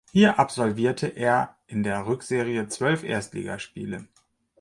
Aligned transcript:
Hier 0.13 0.39
absolvierte 0.39 1.05
er 1.09 1.57
in 1.67 1.83
der 1.83 2.07
Rückserie 2.07 2.67
zwölf 2.67 3.03
Erstligaspiele. 3.03 4.07